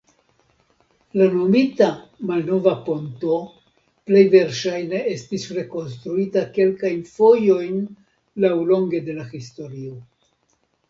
La 1.21 1.25
nomita 1.33 1.89
"malnova 2.29 2.71
ponto" 2.87 3.35
plej 4.11 4.23
verŝajne 4.37 5.01
estis 5.11 5.45
rekonstruita 5.59 6.43
kelkajn 6.59 7.03
fojojn 7.17 7.79
laŭlonge 8.47 9.07
de 9.11 9.19
la 9.21 9.27
historio. 9.37 9.99